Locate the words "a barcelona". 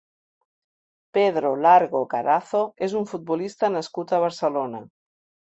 4.19-4.83